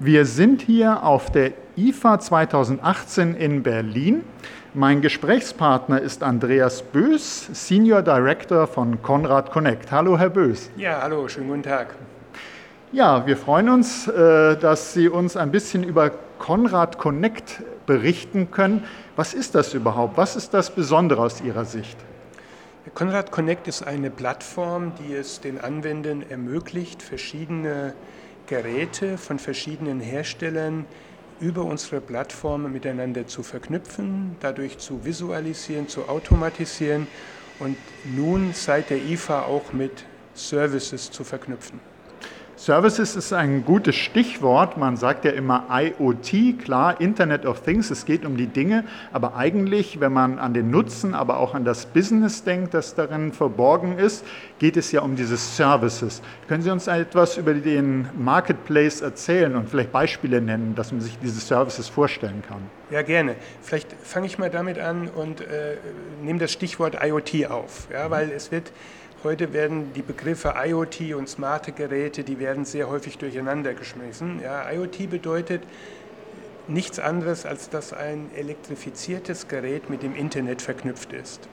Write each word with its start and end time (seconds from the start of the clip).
Wir 0.00 0.26
sind 0.26 0.62
hier 0.62 1.02
auf 1.02 1.32
der 1.32 1.54
IFA 1.76 2.20
2018 2.20 3.34
in 3.34 3.64
Berlin. 3.64 4.22
Mein 4.72 5.00
Gesprächspartner 5.00 6.00
ist 6.00 6.22
Andreas 6.22 6.82
Bös, 6.82 7.48
Senior 7.52 8.02
Director 8.02 8.68
von 8.68 9.02
Conrad 9.02 9.50
Connect. 9.50 9.90
Hallo, 9.90 10.16
Herr 10.16 10.30
Bös. 10.30 10.70
Ja, 10.76 11.00
hallo, 11.02 11.26
schönen 11.26 11.48
guten 11.48 11.64
Tag. 11.64 11.96
Ja, 12.92 13.26
wir 13.26 13.36
freuen 13.36 13.70
uns, 13.70 14.06
äh, 14.06 14.56
dass 14.56 14.92
Sie 14.92 15.08
uns 15.08 15.36
ein 15.36 15.50
bisschen 15.50 15.82
über 15.82 16.12
Conrad 16.38 16.98
Connect 16.98 17.64
berichten 17.86 18.52
können. 18.52 18.84
Was 19.16 19.34
ist 19.34 19.56
das 19.56 19.74
überhaupt? 19.74 20.16
Was 20.16 20.36
ist 20.36 20.54
das 20.54 20.70
Besondere 20.70 21.22
aus 21.22 21.40
Ihrer 21.40 21.64
Sicht? 21.64 21.98
Conrad 22.94 23.32
Connect 23.32 23.66
ist 23.66 23.84
eine 23.84 24.10
Plattform, 24.10 24.92
die 25.00 25.14
es 25.14 25.40
den 25.40 25.60
Anwendern 25.60 26.22
ermöglicht, 26.22 27.02
verschiedene 27.02 27.94
Geräte 28.48 29.18
von 29.18 29.38
verschiedenen 29.38 30.00
Herstellern 30.00 30.86
über 31.38 31.64
unsere 31.64 32.00
Plattform 32.00 32.72
miteinander 32.72 33.26
zu 33.26 33.42
verknüpfen, 33.42 34.36
dadurch 34.40 34.78
zu 34.78 35.04
visualisieren, 35.04 35.86
zu 35.86 36.08
automatisieren 36.08 37.06
und 37.58 37.76
nun 38.04 38.52
seit 38.52 38.90
der 38.90 38.98
IFA 38.98 39.44
auch 39.44 39.72
mit 39.72 40.04
Services 40.34 41.10
zu 41.10 41.24
verknüpfen. 41.24 41.80
Services 42.58 43.14
ist 43.14 43.32
ein 43.32 43.64
gutes 43.64 43.94
Stichwort. 43.94 44.76
Man 44.76 44.96
sagt 44.96 45.24
ja 45.24 45.30
immer 45.30 45.66
IoT, 45.70 46.58
klar, 46.58 47.00
Internet 47.00 47.46
of 47.46 47.62
Things, 47.62 47.88
es 47.92 48.04
geht 48.04 48.26
um 48.26 48.36
die 48.36 48.48
Dinge, 48.48 48.82
aber 49.12 49.36
eigentlich, 49.36 50.00
wenn 50.00 50.12
man 50.12 50.40
an 50.40 50.54
den 50.54 50.68
Nutzen, 50.68 51.14
aber 51.14 51.38
auch 51.38 51.54
an 51.54 51.64
das 51.64 51.86
Business 51.86 52.42
denkt, 52.42 52.74
das 52.74 52.96
darin 52.96 53.32
verborgen 53.32 53.96
ist, 53.96 54.24
geht 54.58 54.76
es 54.76 54.90
ja 54.90 55.02
um 55.02 55.14
diese 55.14 55.36
Services. 55.36 56.20
Können 56.48 56.64
Sie 56.64 56.70
uns 56.70 56.88
etwas 56.88 57.36
über 57.36 57.54
den 57.54 58.08
Marketplace 58.18 59.02
erzählen 59.02 59.54
und 59.54 59.68
vielleicht 59.68 59.92
Beispiele 59.92 60.40
nennen, 60.40 60.74
dass 60.74 60.90
man 60.90 61.00
sich 61.00 61.16
diese 61.22 61.38
Services 61.38 61.88
vorstellen 61.88 62.42
kann? 62.48 62.62
Ja, 62.90 63.02
gerne. 63.02 63.36
Vielleicht 63.62 63.92
fange 64.02 64.26
ich 64.26 64.36
mal 64.36 64.50
damit 64.50 64.80
an 64.80 65.06
und 65.06 65.42
äh, 65.42 65.76
nehme 66.24 66.40
das 66.40 66.50
Stichwort 66.50 66.96
IoT 67.00 67.46
auf, 67.50 67.86
ja, 67.92 68.10
weil 68.10 68.32
es 68.32 68.50
wird 68.50 68.72
Heute 69.24 69.52
werden 69.52 69.92
die 69.94 70.02
Begriffe 70.02 70.54
IoT 70.64 71.14
und 71.16 71.28
smarte 71.28 71.72
Geräte, 71.72 72.22
die 72.22 72.38
werden 72.38 72.64
sehr 72.64 72.88
häufig 72.88 73.18
durcheinander 73.18 73.74
geschmissen. 73.74 74.40
Ja, 74.40 74.70
IoT 74.70 75.10
bedeutet 75.10 75.62
nichts 76.68 77.00
anderes, 77.00 77.44
als 77.44 77.68
dass 77.68 77.92
ein 77.92 78.30
elektrifiziertes 78.36 79.48
Gerät 79.48 79.90
mit 79.90 80.04
dem 80.04 80.14
Internet 80.14 80.62
verknüpft 80.62 81.12
ist. 81.12 81.48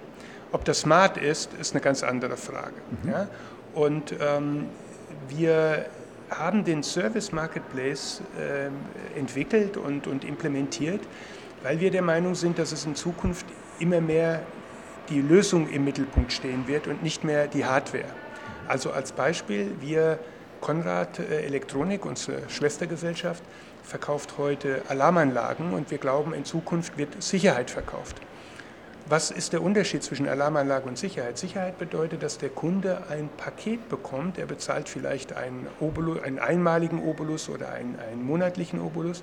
Ob 0.52 0.63
das 0.63 0.81
smart 0.81 1.17
ist, 1.17 1.53
ist 1.53 1.73
eine 1.73 1.81
ganz 1.81 2.03
andere 2.03 2.38
Frage. 2.38 2.75
Mhm. 3.03 3.09
Ja? 3.09 3.27
Und 3.73 4.13
ähm, 4.22 4.67
wir 5.27 5.88
haben 6.29 6.66
den 6.66 6.83
Service 6.83 7.31
Marketplace 7.31 8.22
äh, 8.39 9.19
entwickelt 9.19 9.75
und, 9.75 10.05
und 10.05 10.23
implementiert, 10.23 11.02
weil 11.63 11.79
wir 11.79 11.89
der 11.89 12.03
Meinung 12.03 12.35
sind, 12.35 12.59
dass 12.59 12.72
es 12.72 12.85
in 12.85 12.95
Zukunft 12.95 13.45
immer 13.79 14.02
mehr 14.02 14.41
die 15.09 15.21
Lösung 15.21 15.69
im 15.69 15.85
Mittelpunkt 15.85 16.31
stehen 16.31 16.67
wird 16.67 16.87
und 16.87 17.03
nicht 17.03 17.23
mehr 17.23 17.47
die 17.47 17.65
Hardware. 17.65 18.05
Also 18.67 18.91
als 18.91 19.11
Beispiel, 19.11 19.71
wir 19.79 20.19
Konrad 20.61 21.19
äh, 21.19 21.43
Elektronik, 21.43 22.05
unsere 22.05 22.49
Schwestergesellschaft, 22.49 23.43
verkauft 23.83 24.37
heute 24.37 24.81
Alarmanlagen 24.87 25.73
und 25.73 25.91
wir 25.91 25.99
glauben, 25.99 26.33
in 26.33 26.43
Zukunft 26.43 26.97
wird 26.97 27.21
Sicherheit 27.21 27.69
verkauft. 27.69 28.19
Was 29.07 29.29
ist 29.29 29.53
der 29.53 29.61
Unterschied 29.61 30.01
zwischen 30.01 30.27
Alarmanlage 30.27 30.87
und 30.87 30.97
Sicherheit? 30.97 31.37
Sicherheit 31.37 31.77
bedeutet, 31.77 32.23
dass 32.23 32.39
der 32.39 32.49
Kunde 32.49 33.03
ein 33.07 33.29
Paket 33.37 33.87
bekommt. 33.87 34.39
Er 34.39 34.47
bezahlt 34.47 34.89
vielleicht 34.89 35.33
einen, 35.33 35.67
Obolus, 35.79 36.23
einen 36.23 36.39
einmaligen 36.39 37.03
Obolus 37.03 37.47
oder 37.47 37.69
einen, 37.69 37.99
einen 37.99 38.25
monatlichen 38.25 38.81
Obolus. 38.81 39.21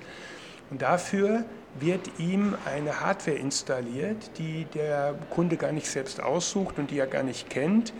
Und 0.73 0.81
dafür 0.81 1.45
wird 1.79 2.17
ihm 2.17 2.55
eine 2.65 2.99
Hardware 2.99 3.37
installiert, 3.37 4.31
die 4.39 4.65
der 4.73 5.13
Kunde 5.29 5.55
gar 5.55 5.71
nicht 5.71 5.85
selbst 5.85 6.19
aussucht 6.19 6.79
und 6.79 6.89
die 6.89 6.97
er 6.97 7.05
gar 7.05 7.21
nicht 7.21 7.47
kennt. 7.47 7.93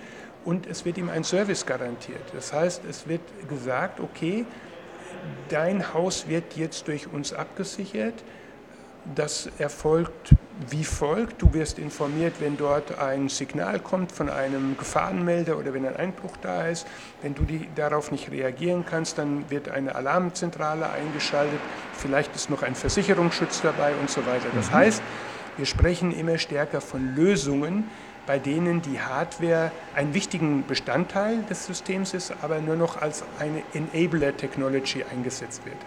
Und 0.43 0.65
es 0.65 0.83
wird 0.83 0.97
ihm 0.97 1.07
ein 1.07 1.23
Service 1.23 1.67
garantiert. 1.67 2.23
Das 2.33 2.51
heißt, 2.51 2.81
es 2.89 3.07
wird 3.07 3.21
gesagt, 3.47 3.99
okay, 3.99 4.47
dein 5.49 5.93
Haus 5.93 6.27
wird 6.27 6.55
jetzt 6.55 6.87
durch 6.87 7.13
uns 7.13 7.31
abgesichert. 7.31 8.15
Das 9.15 9.49
erfolgt 9.57 10.33
wie 10.69 10.83
folgt. 10.83 11.41
Du 11.41 11.53
wirst 11.53 11.79
informiert, 11.79 12.35
wenn 12.39 12.57
dort 12.57 12.97
ein 12.99 13.29
Signal 13.29 13.79
kommt 13.79 14.11
von 14.11 14.29
einem 14.29 14.77
Gefahrenmelder 14.77 15.57
oder 15.57 15.73
wenn 15.73 15.85
ein 15.85 15.95
Einbruch 15.95 16.37
da 16.41 16.67
ist. 16.67 16.87
Wenn 17.21 17.35
du 17.35 17.43
die, 17.43 17.67
darauf 17.75 18.11
nicht 18.11 18.31
reagieren 18.31 18.85
kannst, 18.89 19.17
dann 19.17 19.49
wird 19.49 19.69
eine 19.69 19.95
Alarmzentrale 19.95 20.89
eingeschaltet. 20.89 21.59
Vielleicht 21.93 22.35
ist 22.35 22.49
noch 22.49 22.63
ein 22.63 22.75
Versicherungsschutz 22.75 23.61
dabei 23.61 23.93
und 23.99 24.09
so 24.09 24.25
weiter. 24.25 24.47
Das 24.55 24.69
mhm. 24.69 24.75
heißt, 24.75 25.03
wir 25.57 25.65
sprechen 25.65 26.17
immer 26.17 26.37
stärker 26.37 26.81
von 26.81 27.15
Lösungen, 27.15 27.89
bei 28.25 28.39
denen 28.39 28.81
die 28.81 29.01
Hardware 29.01 29.71
einen 29.95 30.13
wichtigen 30.13 30.65
Bestandteil 30.65 31.43
des 31.49 31.65
Systems 31.65 32.13
ist, 32.13 32.33
aber 32.41 32.59
nur 32.59 32.75
noch 32.75 33.01
als 33.01 33.23
eine 33.39 33.63
Enabler-Technology 33.73 35.03
eingesetzt 35.11 35.65
wird. 35.65 35.77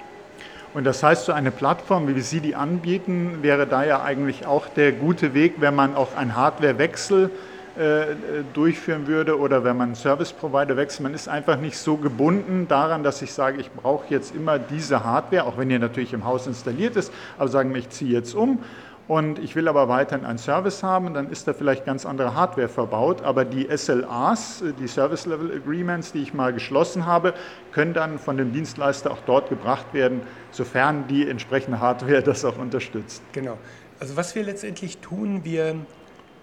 Und 0.76 0.84
das 0.84 1.02
heißt, 1.02 1.24
so 1.24 1.32
eine 1.32 1.52
Plattform, 1.52 2.06
wie 2.06 2.20
Sie 2.20 2.40
die 2.40 2.54
anbieten, 2.54 3.38
wäre 3.40 3.66
da 3.66 3.82
ja 3.82 4.02
eigentlich 4.02 4.44
auch 4.44 4.68
der 4.68 4.92
gute 4.92 5.32
Weg, 5.32 5.54
wenn 5.56 5.74
man 5.74 5.94
auch 5.94 6.14
einen 6.14 6.36
Hardwarewechsel 6.36 7.30
äh, 7.76 8.14
durchführen 8.52 9.06
würde 9.06 9.38
oder 9.38 9.64
wenn 9.64 9.78
man 9.78 9.86
einen 9.86 9.94
Service 9.94 10.34
Provider 10.34 10.76
wechselt. 10.76 11.04
Man 11.04 11.14
ist 11.14 11.28
einfach 11.28 11.58
nicht 11.58 11.78
so 11.78 11.96
gebunden 11.96 12.68
daran, 12.68 13.02
dass 13.02 13.22
ich 13.22 13.32
sage, 13.32 13.58
ich 13.58 13.70
brauche 13.72 14.04
jetzt 14.10 14.34
immer 14.34 14.58
diese 14.58 15.02
Hardware, 15.02 15.44
auch 15.44 15.56
wenn 15.56 15.70
die 15.70 15.78
natürlich 15.78 16.12
im 16.12 16.26
Haus 16.26 16.46
installiert 16.46 16.94
ist, 16.96 17.10
aber 17.38 17.48
sagen 17.48 17.72
wir, 17.72 17.78
ich 17.78 17.88
ziehe 17.88 18.12
jetzt 18.12 18.34
um 18.34 18.58
und 19.08 19.38
ich 19.38 19.54
will 19.54 19.68
aber 19.68 19.88
weiterhin 19.88 20.24
einen 20.24 20.38
Service 20.38 20.82
haben, 20.82 21.14
dann 21.14 21.30
ist 21.30 21.46
da 21.46 21.52
vielleicht 21.52 21.84
ganz 21.84 22.04
andere 22.04 22.34
Hardware 22.34 22.68
verbaut, 22.68 23.22
aber 23.22 23.44
die 23.44 23.68
SLAs, 23.76 24.64
die 24.80 24.88
Service 24.88 25.26
Level 25.26 25.52
Agreements, 25.54 26.12
die 26.12 26.22
ich 26.22 26.34
mal 26.34 26.52
geschlossen 26.52 27.06
habe, 27.06 27.34
können 27.72 27.94
dann 27.94 28.18
von 28.18 28.36
dem 28.36 28.52
Dienstleister 28.52 29.12
auch 29.12 29.20
dort 29.26 29.48
gebracht 29.48 29.94
werden, 29.94 30.22
sofern 30.50 31.06
die 31.06 31.28
entsprechende 31.28 31.80
Hardware 31.80 32.22
das 32.24 32.44
auch 32.44 32.58
unterstützt. 32.58 33.22
Genau. 33.32 33.58
Also 34.00 34.16
was 34.16 34.34
wir 34.34 34.42
letztendlich 34.42 34.98
tun, 34.98 35.44
wir, 35.44 35.76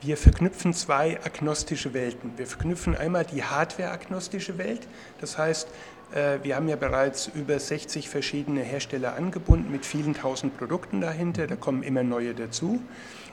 wir 0.03 0.17
verknüpfen 0.17 0.73
zwei 0.73 1.19
agnostische 1.23 1.93
Welten. 1.93 2.31
Wir 2.37 2.45
verknüpfen 2.45 2.95
einmal 2.95 3.25
die 3.25 3.43
Hardware-agnostische 3.43 4.57
Welt, 4.57 4.87
das 5.21 5.37
heißt, 5.37 5.67
äh, 6.13 6.39
wir 6.43 6.55
haben 6.55 6.67
ja 6.67 6.75
bereits 6.75 7.29
über 7.33 7.59
60 7.59 8.09
verschiedene 8.09 8.61
Hersteller 8.61 9.15
angebunden 9.15 9.71
mit 9.71 9.85
vielen 9.85 10.13
tausend 10.13 10.57
Produkten 10.57 11.01
dahinter. 11.01 11.47
Da 11.47 11.55
kommen 11.55 11.83
immer 11.83 12.03
neue 12.03 12.33
dazu. 12.33 12.81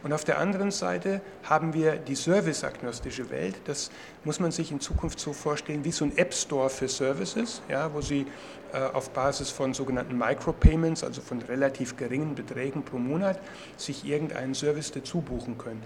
Und 0.03 0.14
auf 0.14 0.25
der 0.25 0.38
anderen 0.38 0.70
Seite 0.70 1.20
haben 1.42 1.75
wir 1.75 1.97
die 1.97 2.14
serviceagnostische 2.14 3.28
Welt. 3.28 3.56
Das 3.66 3.91
muss 4.25 4.41
man 4.41 4.50
sich 4.50 4.72
in 4.72 4.80
Zukunft 4.80 5.20
so 5.20 5.34
vorstellen 5.34 5.84
wie 5.84 5.92
so 5.92 6.06
ein 6.06 6.16
App 6.16 6.32
Store 6.32 6.70
für 6.70 6.88
Services, 6.88 7.60
ja, 7.69 7.92
wo 7.92 8.00
Sie 8.00 8.25
äh, 8.72 8.78
auf 8.78 9.10
Basis 9.10 9.50
von 9.50 9.75
sogenannten 9.75 10.16
Micropayments, 10.16 11.04
also 11.04 11.20
von 11.20 11.42
relativ 11.42 11.98
geringen 11.98 12.34
Beträgen 12.34 12.82
pro 12.82 12.97
Monat, 12.97 13.38
sich 13.76 14.06
irgendeinen 14.06 14.54
Service 14.54 14.91
dazu 14.91 15.20
buchen 15.20 15.59
können. 15.59 15.82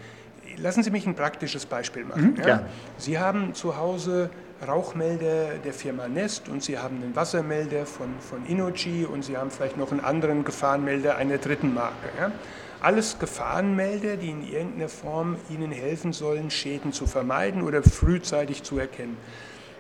Lassen 0.58 0.82
Sie 0.82 0.90
mich 0.90 1.06
ein 1.06 1.14
praktisches 1.14 1.66
Beispiel 1.66 2.04
machen. 2.04 2.34
Mhm, 2.36 2.44
ja. 2.46 2.66
Sie 2.98 3.18
haben 3.18 3.54
zu 3.54 3.76
Hause 3.76 4.30
Rauchmelder 4.66 5.58
der 5.64 5.72
Firma 5.72 6.08
Nest 6.08 6.48
und 6.48 6.62
Sie 6.62 6.78
haben 6.78 7.02
einen 7.02 7.16
Wassermelder 7.16 7.86
von, 7.86 8.08
von 8.20 8.46
Innogy 8.46 9.04
und 9.04 9.24
Sie 9.24 9.36
haben 9.36 9.50
vielleicht 9.50 9.76
noch 9.76 9.90
einen 9.90 10.00
anderen 10.00 10.44
Gefahrenmelder 10.44 11.16
einer 11.16 11.38
dritten 11.38 11.74
Marke. 11.74 12.08
Ja? 12.18 12.32
Alles 12.80 13.18
Gefahrenmelder, 13.18 14.16
die 14.16 14.30
in 14.30 14.46
irgendeiner 14.46 14.88
Form 14.88 15.36
Ihnen 15.48 15.72
helfen 15.72 16.12
sollen, 16.12 16.50
Schäden 16.50 16.92
zu 16.92 17.06
vermeiden 17.06 17.62
oder 17.62 17.82
frühzeitig 17.82 18.62
zu 18.62 18.78
erkennen. 18.78 19.16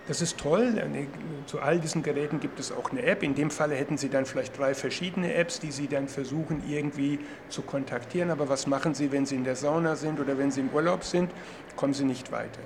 Das 0.06 0.20
ist 0.20 0.36
toll. 0.36 0.74
Zu 1.46 1.60
all 1.60 1.78
diesen 1.78 2.02
Geräten 2.02 2.38
gibt 2.38 2.60
es 2.60 2.72
auch 2.72 2.90
eine 2.90 3.02
App. 3.02 3.22
In 3.22 3.34
dem 3.34 3.50
Fall 3.50 3.70
hätten 3.72 3.96
Sie 3.96 4.10
dann 4.10 4.26
vielleicht 4.26 4.58
drei 4.58 4.74
verschiedene 4.74 5.32
Apps, 5.32 5.60
die 5.60 5.72
Sie 5.72 5.88
dann 5.88 6.08
versuchen 6.08 6.62
irgendwie 6.68 7.20
zu 7.48 7.62
kontaktieren. 7.62 8.30
Aber 8.30 8.50
was 8.50 8.66
machen 8.66 8.94
Sie, 8.94 9.12
wenn 9.12 9.24
Sie 9.24 9.34
in 9.34 9.44
der 9.44 9.56
Sauna 9.56 9.96
sind 9.96 10.20
oder 10.20 10.36
wenn 10.36 10.50
Sie 10.50 10.60
im 10.60 10.68
Urlaub 10.70 11.04
sind? 11.04 11.30
Kommen 11.76 11.94
Sie 11.94 12.04
nicht 12.04 12.32
weiter. 12.32 12.60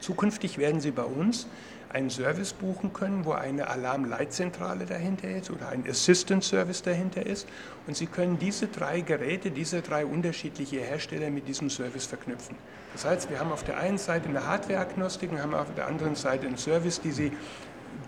Zukünftig 0.00 0.58
werden 0.58 0.80
Sie 0.80 0.90
bei 0.90 1.04
uns 1.04 1.46
einen 1.92 2.10
Service 2.10 2.52
buchen 2.52 2.92
können, 2.92 3.24
wo 3.24 3.32
eine 3.32 3.68
Alarmleitzentrale 3.68 4.86
dahinter 4.86 5.28
ist 5.28 5.50
oder 5.50 5.68
ein 5.68 5.84
Assistant 5.88 6.44
Service 6.44 6.82
dahinter 6.82 7.24
ist. 7.24 7.48
Und 7.86 7.96
Sie 7.96 8.06
können 8.06 8.38
diese 8.38 8.66
drei 8.66 9.00
Geräte, 9.00 9.50
diese 9.50 9.82
drei 9.82 10.06
unterschiedliche 10.06 10.80
Hersteller 10.80 11.30
mit 11.30 11.48
diesem 11.48 11.70
Service 11.70 12.06
verknüpfen. 12.06 12.56
Das 12.92 13.04
heißt, 13.04 13.30
wir 13.30 13.40
haben 13.40 13.52
auf 13.52 13.64
der 13.64 13.78
einen 13.78 13.98
Seite 13.98 14.28
eine 14.28 14.46
Hardware-Agnostik 14.46 15.32
und 15.32 15.42
haben 15.42 15.54
auf 15.54 15.74
der 15.74 15.86
anderen 15.86 16.14
Seite 16.14 16.46
einen 16.46 16.58
Service, 16.58 17.00
die 17.00 17.12
Sie 17.12 17.32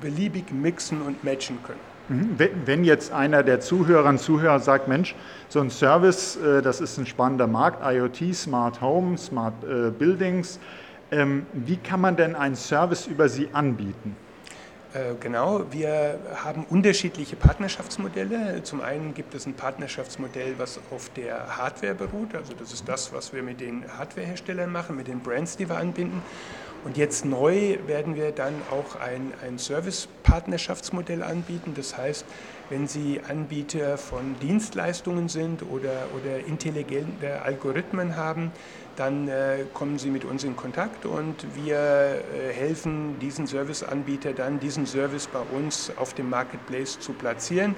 beliebig 0.00 0.52
mixen 0.52 1.02
und 1.02 1.24
matchen 1.24 1.58
können. 1.62 1.80
Mhm. 2.08 2.36
Wenn 2.66 2.84
jetzt 2.84 3.12
einer 3.12 3.42
der 3.42 3.60
Zuhörer 3.60 4.10
und 4.10 4.18
Zuhörer 4.18 4.60
sagt, 4.60 4.88
Mensch, 4.88 5.14
so 5.48 5.60
ein 5.60 5.70
Service, 5.70 6.36
äh, 6.36 6.60
das 6.60 6.80
ist 6.80 6.98
ein 6.98 7.06
spannender 7.06 7.46
Markt, 7.46 7.82
IoT, 7.82 8.34
Smart 8.34 8.80
Home, 8.82 9.16
Smart 9.16 9.54
äh, 9.64 9.90
Buildings, 9.90 10.58
wie 11.52 11.76
kann 11.76 12.00
man 12.00 12.16
denn 12.16 12.34
einen 12.34 12.56
Service 12.56 13.06
über 13.06 13.28
Sie 13.28 13.48
anbieten? 13.52 14.16
Äh, 14.94 15.14
genau, 15.18 15.64
wir 15.72 16.20
haben 16.44 16.64
unterschiedliche 16.70 17.34
Partnerschaftsmodelle. 17.34 18.62
Zum 18.62 18.80
einen 18.80 19.12
gibt 19.12 19.34
es 19.34 19.44
ein 19.44 19.54
Partnerschaftsmodell, 19.54 20.54
was 20.56 20.78
auf 20.92 21.10
der 21.10 21.56
Hardware 21.56 21.94
beruht. 21.96 22.34
Also 22.36 22.52
das 22.54 22.72
ist 22.72 22.88
das, 22.88 23.12
was 23.12 23.32
wir 23.32 23.42
mit 23.42 23.60
den 23.60 23.84
Hardwareherstellern 23.98 24.70
machen, 24.70 24.94
mit 24.94 25.08
den 25.08 25.18
Brands, 25.18 25.56
die 25.56 25.68
wir 25.68 25.78
anbinden. 25.78 26.22
Und 26.84 26.98
jetzt 26.98 27.24
neu 27.24 27.78
werden 27.86 28.14
wir 28.14 28.30
dann 28.32 28.54
auch 28.70 29.00
ein, 29.00 29.32
ein 29.42 29.58
Service-Partnerschaftsmodell 29.58 31.22
anbieten. 31.22 31.72
Das 31.74 31.96
heißt, 31.96 32.26
wenn 32.68 32.86
Sie 32.86 33.20
Anbieter 33.26 33.96
von 33.96 34.36
Dienstleistungen 34.40 35.30
sind 35.30 35.62
oder, 35.62 36.08
oder 36.14 36.46
intelligente 36.46 37.40
Algorithmen 37.42 38.16
haben, 38.16 38.52
dann 38.96 39.28
äh, 39.28 39.64
kommen 39.72 39.98
Sie 39.98 40.10
mit 40.10 40.24
uns 40.24 40.44
in 40.44 40.56
Kontakt 40.56 41.06
und 41.06 41.34
wir 41.54 41.76
äh, 41.76 42.52
helfen 42.52 43.18
diesen 43.18 43.46
Serviceanbieter 43.46 44.34
dann, 44.34 44.60
diesen 44.60 44.86
Service 44.86 45.26
bei 45.26 45.40
uns 45.56 45.90
auf 45.96 46.14
dem 46.14 46.30
Marketplace 46.30 47.00
zu 47.00 47.12
platzieren. 47.12 47.74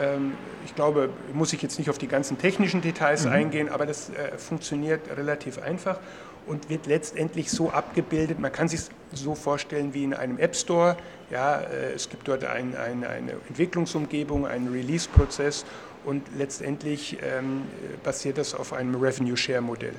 Ähm, 0.00 0.32
ich 0.64 0.74
glaube, 0.74 1.10
muss 1.32 1.52
ich 1.52 1.62
jetzt 1.62 1.78
nicht 1.78 1.90
auf 1.90 1.98
die 1.98 2.08
ganzen 2.08 2.38
technischen 2.38 2.82
Details 2.82 3.24
mhm. 3.24 3.32
eingehen, 3.32 3.68
aber 3.68 3.86
das 3.86 4.10
äh, 4.10 4.36
funktioniert 4.36 5.00
relativ 5.16 5.62
einfach 5.62 5.98
und 6.46 6.68
wird 6.68 6.86
letztendlich 6.86 7.50
so 7.50 7.70
abgebildet. 7.70 8.38
Man 8.38 8.52
kann 8.52 8.68
sich 8.68 8.80
so 9.12 9.34
vorstellen 9.34 9.94
wie 9.94 10.04
in 10.04 10.14
einem 10.14 10.38
App 10.38 10.56
Store. 10.56 10.96
Ja, 11.30 11.60
äh, 11.60 11.92
es 11.94 12.08
gibt 12.08 12.28
dort 12.28 12.44
ein, 12.44 12.76
ein, 12.76 13.04
eine 13.04 13.32
Entwicklungsumgebung, 13.48 14.46
einen 14.46 14.72
Release-Prozess 14.72 15.64
und 16.04 16.22
letztendlich 16.36 17.18
ähm, 17.22 17.62
basiert 18.02 18.38
das 18.38 18.54
auf 18.54 18.72
einem 18.72 18.94
Revenue 18.94 19.36
Share 19.36 19.60
Modell. 19.60 19.94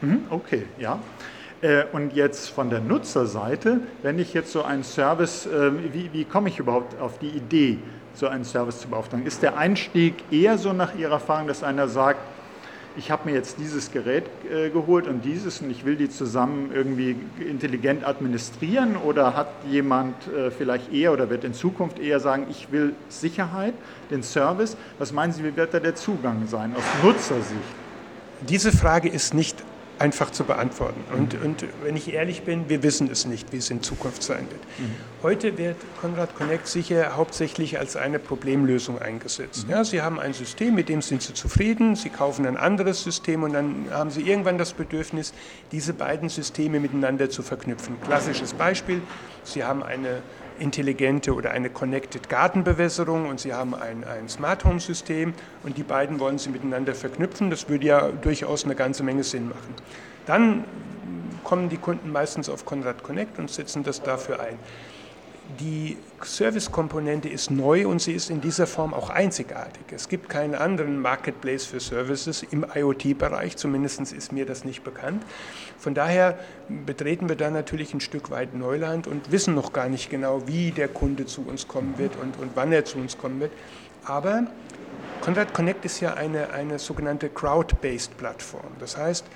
Mhm, 0.00 0.22
okay, 0.30 0.66
ja. 0.78 1.00
Äh, 1.60 1.84
und 1.92 2.12
jetzt 2.12 2.50
von 2.50 2.70
der 2.70 2.80
Nutzerseite, 2.80 3.80
wenn 4.02 4.18
ich 4.18 4.32
jetzt 4.32 4.52
so 4.52 4.62
einen 4.62 4.84
Service, 4.84 5.46
äh, 5.46 5.72
wie, 5.92 6.12
wie 6.12 6.24
komme 6.24 6.48
ich 6.48 6.58
überhaupt 6.58 7.00
auf 7.00 7.18
die 7.18 7.30
Idee, 7.30 7.78
so 8.14 8.28
einen 8.28 8.44
Service 8.44 8.80
zu 8.80 8.88
beauftragen? 8.88 9.26
Ist 9.26 9.42
der 9.42 9.56
Einstieg 9.56 10.14
eher 10.30 10.58
so 10.58 10.72
nach 10.72 10.94
Ihrer 10.94 11.14
Erfahrung, 11.14 11.48
dass 11.48 11.64
einer 11.64 11.88
sagt, 11.88 12.20
ich 12.96 13.10
habe 13.10 13.28
mir 13.28 13.34
jetzt 13.34 13.58
dieses 13.58 13.90
Gerät 13.92 14.24
äh, 14.50 14.70
geholt 14.70 15.06
und 15.06 15.24
dieses 15.24 15.60
und 15.60 15.70
ich 15.70 15.84
will 15.84 15.96
die 15.96 16.08
zusammen 16.08 16.70
irgendwie 16.74 17.16
intelligent 17.38 18.04
administrieren 18.04 18.96
oder 18.96 19.36
hat 19.36 19.48
jemand 19.68 20.14
äh, 20.28 20.50
vielleicht 20.50 20.92
eher 20.92 21.12
oder 21.12 21.30
wird 21.30 21.44
in 21.44 21.54
Zukunft 21.54 21.98
eher 21.98 22.20
sagen, 22.20 22.46
ich 22.50 22.72
will 22.72 22.94
Sicherheit, 23.08 23.74
den 24.10 24.22
Service. 24.22 24.76
Was 24.98 25.12
meinen 25.12 25.32
Sie, 25.32 25.44
wie 25.44 25.54
wird 25.56 25.74
da 25.74 25.80
der 25.80 25.94
Zugang 25.94 26.46
sein 26.46 26.74
aus 26.74 26.84
Nutzersicht? 27.02 27.60
Diese 28.48 28.72
Frage 28.72 29.08
ist 29.08 29.34
nicht 29.34 29.62
einfach 29.98 30.30
zu 30.30 30.44
beantworten. 30.44 31.02
Und, 31.12 31.38
mhm. 31.38 31.46
und 31.46 31.64
wenn 31.82 31.96
ich 31.96 32.12
ehrlich 32.12 32.42
bin, 32.42 32.68
wir 32.68 32.82
wissen 32.82 33.10
es 33.10 33.26
nicht, 33.26 33.52
wie 33.52 33.56
es 33.56 33.70
in 33.70 33.82
Zukunft 33.82 34.22
sein 34.22 34.46
wird. 34.50 34.60
Mhm. 34.78 34.94
Heute 35.22 35.58
wird 35.58 35.76
Conrad 36.00 36.34
Connect 36.36 36.68
sicher 36.68 37.16
hauptsächlich 37.16 37.78
als 37.78 37.96
eine 37.96 38.18
Problemlösung 38.18 39.00
eingesetzt. 39.00 39.66
Mhm. 39.66 39.72
Ja, 39.72 39.84
Sie 39.84 40.00
haben 40.00 40.20
ein 40.20 40.32
System, 40.32 40.74
mit 40.74 40.88
dem 40.88 41.02
sind 41.02 41.22
Sie 41.22 41.34
zufrieden, 41.34 41.96
Sie 41.96 42.10
kaufen 42.10 42.46
ein 42.46 42.56
anderes 42.56 43.02
System 43.02 43.42
und 43.42 43.52
dann 43.52 43.86
haben 43.90 44.10
Sie 44.10 44.22
irgendwann 44.22 44.58
das 44.58 44.72
Bedürfnis, 44.72 45.32
diese 45.72 45.92
beiden 45.92 46.28
Systeme 46.28 46.80
miteinander 46.80 47.30
zu 47.30 47.42
verknüpfen. 47.42 47.96
Klassisches 48.02 48.54
Beispiel, 48.54 49.02
Sie 49.44 49.64
haben 49.64 49.82
eine 49.82 50.22
intelligente 50.60 51.34
oder 51.34 51.50
eine 51.50 51.70
Connected 51.70 52.28
Gartenbewässerung 52.28 53.28
und 53.28 53.40
Sie 53.40 53.54
haben 53.54 53.74
ein, 53.74 54.04
ein 54.04 54.28
Smart 54.28 54.64
Home 54.64 54.80
System 54.80 55.34
und 55.62 55.76
die 55.76 55.82
beiden 55.82 56.20
wollen 56.20 56.38
Sie 56.38 56.50
miteinander 56.50 56.94
verknüpfen. 56.94 57.50
Das 57.50 57.68
würde 57.68 57.86
ja 57.86 58.08
durchaus 58.08 58.64
eine 58.64 58.74
ganze 58.74 59.02
Menge 59.02 59.24
Sinn 59.24 59.48
machen. 59.48 59.74
Dann 60.26 60.64
kommen 61.44 61.68
die 61.68 61.76
Kunden 61.76 62.12
meistens 62.12 62.48
auf 62.48 62.64
Conrad 62.64 63.02
Connect 63.02 63.38
und 63.38 63.50
setzen 63.50 63.82
das 63.82 64.02
dafür 64.02 64.40
ein. 64.40 64.58
Die 65.58 65.96
Service-Komponente 66.22 67.30
ist 67.30 67.50
neu 67.50 67.88
und 67.88 68.02
sie 68.02 68.12
ist 68.12 68.28
in 68.28 68.42
dieser 68.42 68.66
Form 68.66 68.92
auch 68.92 69.08
einzigartig. 69.08 69.82
Es 69.90 70.10
gibt 70.10 70.28
keinen 70.28 70.54
anderen 70.54 71.00
Marketplace 71.00 71.64
für 71.64 71.80
Services 71.80 72.42
im 72.50 72.66
IoT-Bereich, 72.74 73.56
zumindest 73.56 74.12
ist 74.12 74.30
mir 74.30 74.44
das 74.44 74.66
nicht 74.66 74.84
bekannt. 74.84 75.22
Von 75.78 75.94
daher 75.94 76.38
betreten 76.68 77.30
wir 77.30 77.36
da 77.36 77.50
natürlich 77.50 77.94
ein 77.94 78.00
Stück 78.00 78.30
weit 78.30 78.54
Neuland 78.54 79.06
und 79.06 79.32
wissen 79.32 79.54
noch 79.54 79.72
gar 79.72 79.88
nicht 79.88 80.10
genau, 80.10 80.46
wie 80.46 80.70
der 80.70 80.88
Kunde 80.88 81.24
zu 81.24 81.46
uns 81.46 81.66
kommen 81.66 81.94
wird 81.96 82.16
und, 82.16 82.38
und 82.38 82.50
wann 82.54 82.70
er 82.70 82.84
zu 82.84 82.98
uns 82.98 83.16
kommen 83.16 83.40
wird. 83.40 83.52
Aber 84.04 84.48
Conrad 85.20 85.52
Connect 85.52 85.84
ist 85.84 86.00
ja 86.00 86.14
eine, 86.14 86.50
eine 86.50 86.78
sogenannte 86.78 87.28
Crowd-Based 87.28 88.16
Plattform. 88.16 88.72
Das 88.78 88.96
heißt, 88.96 89.26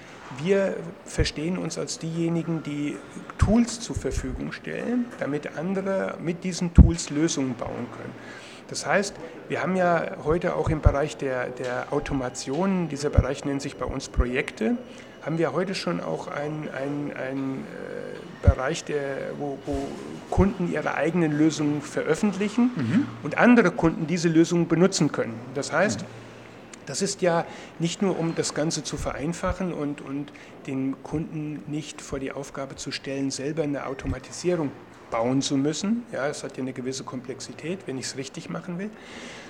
wir 0.42 0.76
verstehen 1.04 1.58
uns 1.58 1.76
als 1.76 1.98
diejenigen, 1.98 2.62
die 2.62 2.96
Tools 3.38 3.80
zur 3.80 3.96
Verfügung 3.96 4.52
stellen, 4.52 5.06
damit 5.18 5.58
andere 5.58 6.16
mit 6.20 6.44
diesen 6.44 6.72
Tools 6.72 7.10
Lösungen 7.10 7.54
bauen 7.54 7.86
können. 7.96 8.14
Das 8.68 8.86
heißt, 8.86 9.14
wir 9.48 9.60
haben 9.60 9.76
ja 9.76 10.16
heute 10.24 10.56
auch 10.56 10.70
im 10.70 10.80
Bereich 10.80 11.16
der, 11.16 11.48
der 11.48 11.92
Automation, 11.92 12.88
dieser 12.88 13.10
Bereich 13.10 13.44
nennt 13.44 13.60
sich 13.60 13.76
bei 13.76 13.84
uns 13.84 14.08
Projekte, 14.08 14.78
haben 15.20 15.38
wir 15.38 15.52
heute 15.52 15.74
schon 15.74 16.00
auch 16.00 16.28
einen 16.28 16.68
ein 16.72 17.64
äh, 17.64 18.46
Bereich, 18.48 18.84
der, 18.84 19.32
wo, 19.38 19.58
wo, 19.66 19.86
Kunden 20.32 20.72
ihre 20.72 20.94
eigenen 20.94 21.30
Lösungen 21.30 21.82
veröffentlichen 21.82 22.70
mhm. 22.74 23.06
und 23.22 23.36
andere 23.36 23.70
Kunden 23.70 24.06
diese 24.06 24.28
Lösungen 24.28 24.66
benutzen 24.66 25.12
können. 25.12 25.34
Das 25.54 25.72
heißt, 25.72 26.04
das 26.86 27.02
ist 27.02 27.22
ja 27.22 27.44
nicht 27.78 28.02
nur, 28.02 28.18
um 28.18 28.34
das 28.34 28.54
Ganze 28.54 28.82
zu 28.82 28.96
vereinfachen 28.96 29.72
und, 29.72 30.00
und 30.00 30.32
den 30.66 30.96
Kunden 31.02 31.62
nicht 31.66 32.00
vor 32.00 32.18
die 32.18 32.32
Aufgabe 32.32 32.76
zu 32.76 32.90
stellen, 32.90 33.30
selber 33.30 33.62
eine 33.62 33.86
Automatisierung 33.86 34.72
bauen 35.10 35.42
zu 35.42 35.58
müssen. 35.58 36.04
Ja, 36.12 36.26
es 36.26 36.42
hat 36.42 36.56
ja 36.56 36.62
eine 36.62 36.72
gewisse 36.72 37.04
Komplexität, 37.04 37.80
wenn 37.86 37.98
ich 37.98 38.06
es 38.06 38.16
richtig 38.16 38.48
machen 38.48 38.78
will, 38.78 38.90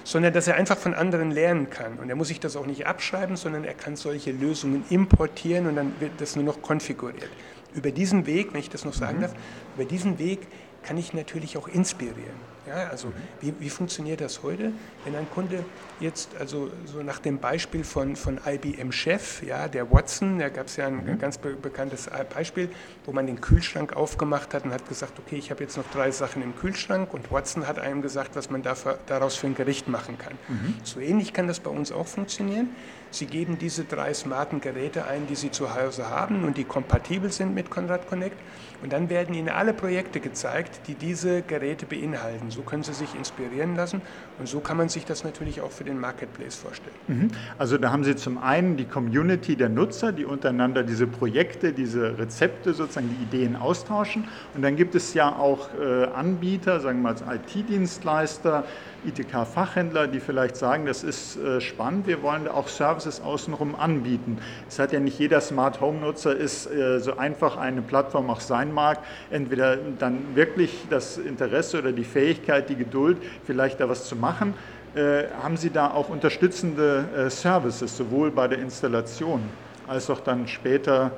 sondern 0.02 0.32
dass 0.32 0.48
er 0.48 0.56
einfach 0.56 0.76
von 0.76 0.94
anderen 0.94 1.30
lernen 1.30 1.70
kann. 1.70 1.98
Und 2.00 2.10
er 2.10 2.16
muss 2.16 2.28
sich 2.28 2.40
das 2.40 2.56
auch 2.56 2.66
nicht 2.66 2.86
abschreiben, 2.88 3.36
sondern 3.36 3.64
er 3.64 3.74
kann 3.74 3.94
solche 3.94 4.32
Lösungen 4.32 4.84
importieren 4.90 5.68
und 5.68 5.76
dann 5.76 5.92
wird 6.00 6.12
das 6.18 6.34
nur 6.34 6.44
noch 6.44 6.60
konfiguriert. 6.60 7.30
Über 7.74 7.92
diesen 7.92 8.26
Weg, 8.26 8.52
wenn 8.52 8.60
ich 8.60 8.68
das 8.68 8.84
noch 8.84 8.92
sagen 8.92 9.18
mhm. 9.18 9.22
darf, 9.22 9.34
über 9.76 9.84
diesen 9.84 10.18
Weg 10.18 10.40
kann 10.82 10.96
ich 10.96 11.12
natürlich 11.12 11.56
auch 11.56 11.68
inspirieren. 11.68 12.52
Ja, 12.66 12.88
also 12.88 13.08
mhm. 13.08 13.12
wie, 13.40 13.54
wie 13.58 13.70
funktioniert 13.70 14.20
das 14.20 14.42
heute? 14.44 14.72
Wenn 15.04 15.16
ein 15.16 15.28
Kunde 15.30 15.64
jetzt, 15.98 16.36
also 16.38 16.70
so 16.86 17.02
nach 17.02 17.18
dem 17.18 17.38
Beispiel 17.38 17.82
von, 17.82 18.14
von 18.14 18.38
IBM 18.46 18.92
Chef, 18.92 19.42
ja, 19.42 19.66
der 19.66 19.90
Watson, 19.90 20.38
da 20.38 20.48
gab 20.48 20.66
es 20.66 20.76
ja 20.76 20.86
ein 20.86 21.04
mhm. 21.04 21.18
ganz 21.18 21.38
be 21.38 21.54
bekanntes 21.54 22.08
Beispiel, 22.32 22.68
wo 23.04 23.12
man 23.12 23.26
den 23.26 23.40
Kühlschrank 23.40 23.94
aufgemacht 23.94 24.54
hat 24.54 24.64
und 24.64 24.72
hat 24.72 24.88
gesagt, 24.88 25.18
okay, 25.18 25.36
ich 25.36 25.50
habe 25.50 25.64
jetzt 25.64 25.76
noch 25.76 25.90
drei 25.92 26.12
Sachen 26.12 26.40
im 26.40 26.56
Kühlschrank 26.56 27.12
und 27.12 27.32
Watson 27.32 27.66
hat 27.66 27.80
einem 27.80 28.00
gesagt, 28.00 28.36
was 28.36 28.48
man 28.48 28.62
dafür, 28.62 28.98
daraus 29.06 29.34
für 29.34 29.48
ein 29.48 29.56
Gericht 29.56 29.88
machen 29.88 30.16
kann. 30.16 30.34
Mhm. 30.46 30.74
So 30.84 31.00
ähnlich 31.00 31.32
kann 31.32 31.48
das 31.48 31.58
bei 31.58 31.70
uns 31.70 31.90
auch 31.90 32.06
funktionieren. 32.06 32.70
Sie 33.12 33.26
geben 33.26 33.58
diese 33.58 33.84
drei 33.84 34.14
smarten 34.14 34.62
Geräte 34.62 35.06
ein, 35.06 35.26
die 35.26 35.34
Sie 35.34 35.50
zu 35.50 35.74
Hause 35.74 36.08
haben 36.08 36.44
und 36.44 36.56
die 36.56 36.64
kompatibel 36.64 37.30
sind 37.30 37.54
mit 37.54 37.70
Conrad 37.70 38.08
Connect. 38.08 38.36
Und 38.82 38.92
dann 38.92 39.10
werden 39.10 39.34
Ihnen 39.34 39.48
alle 39.48 39.74
Projekte 39.74 40.18
gezeigt, 40.18 40.88
die 40.88 40.94
diese 40.94 41.42
Geräte 41.42 41.86
beinhalten. 41.86 42.50
So 42.50 42.62
können 42.62 42.82
Sie 42.82 42.94
sich 42.94 43.14
inspirieren 43.14 43.76
lassen 43.76 44.00
und 44.40 44.48
so 44.48 44.58
kann 44.60 44.76
man 44.76 44.88
sich 44.88 45.04
das 45.04 45.22
natürlich 45.22 45.60
auch 45.60 45.70
für 45.70 45.84
den 45.84 46.00
Marketplace 46.00 46.56
vorstellen. 46.56 46.96
Mhm. 47.06 47.28
Also 47.58 47.78
da 47.78 47.92
haben 47.92 48.02
Sie 48.02 48.16
zum 48.16 48.38
einen 48.38 48.76
die 48.76 48.86
Community 48.86 49.56
der 49.56 49.68
Nutzer, 49.68 50.10
die 50.10 50.24
untereinander 50.24 50.82
diese 50.82 51.06
Projekte, 51.06 51.72
diese 51.72 52.18
Rezepte, 52.18 52.74
sozusagen 52.74 53.10
die 53.10 53.22
Ideen 53.22 53.56
austauschen. 53.56 54.24
Und 54.54 54.62
dann 54.62 54.74
gibt 54.74 54.94
es 54.94 55.14
ja 55.14 55.36
auch 55.36 55.68
äh, 55.78 56.06
Anbieter, 56.06 56.80
sagen 56.80 57.02
wir 57.02 57.12
mal 57.12 57.22
als 57.22 57.22
IT-Dienstleister, 57.22 58.64
ITK-Fachhändler, 59.04 60.06
die 60.06 60.20
vielleicht 60.20 60.56
sagen, 60.56 60.86
das 60.86 61.02
ist 61.02 61.36
äh, 61.36 61.60
spannend, 61.60 62.06
wir 62.06 62.22
wollen 62.22 62.48
auch 62.48 62.68
Services 63.02 63.20
außenrum 63.20 63.74
anbieten. 63.74 64.38
Es 64.68 64.78
hat 64.78 64.92
ja 64.92 65.00
nicht 65.00 65.18
jeder 65.18 65.40
Smart 65.40 65.80
Home-Nutzer 65.80 66.36
ist 66.36 66.66
äh, 66.66 67.00
so 67.00 67.16
einfach 67.16 67.56
eine 67.56 67.82
Plattform 67.82 68.30
auch 68.30 68.40
sein 68.40 68.72
mag, 68.72 68.98
entweder 69.30 69.76
dann 69.76 70.34
wirklich 70.34 70.86
das 70.88 71.18
Interesse 71.18 71.78
oder 71.78 71.92
die 71.92 72.04
Fähigkeit, 72.04 72.68
die 72.68 72.76
Geduld, 72.76 73.18
vielleicht 73.44 73.80
da 73.80 73.88
was 73.88 74.04
zu 74.06 74.16
machen. 74.16 74.54
Äh, 74.94 75.24
haben 75.42 75.56
Sie 75.56 75.70
da 75.70 75.90
auch 75.90 76.10
unterstützende 76.10 77.30
Services, 77.30 77.96
sowohl 77.96 78.30
bei 78.30 78.48
der 78.48 78.58
Installation 78.58 79.40
als 79.88 80.08
auch 80.10 80.20
dann 80.20 80.46
später 80.46 81.10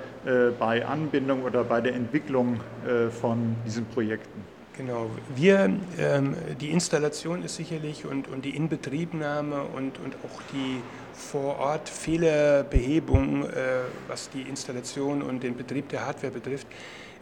bei 0.58 0.86
Anbindung 0.86 1.42
oder 1.42 1.64
bei 1.64 1.82
der 1.82 1.94
Entwicklung 1.94 2.60
von 3.10 3.56
diesen 3.66 3.84
Projekten? 3.84 4.53
Genau, 4.76 5.08
wir, 5.36 5.70
ähm, 5.98 6.36
die 6.60 6.70
Installation 6.70 7.44
ist 7.44 7.54
sicherlich 7.54 8.06
und, 8.06 8.26
und 8.26 8.44
die 8.44 8.56
Inbetriebnahme 8.56 9.62
und, 9.62 10.00
und 10.00 10.16
auch 10.24 10.42
die 10.52 10.80
vor 11.14 11.58
Ort 11.60 11.88
Fehlerbehebung, 11.88 13.44
äh, 13.44 13.52
was 14.08 14.30
die 14.30 14.42
Installation 14.42 15.22
und 15.22 15.44
den 15.44 15.56
Betrieb 15.56 15.90
der 15.90 16.04
Hardware 16.06 16.32
betrifft, 16.32 16.66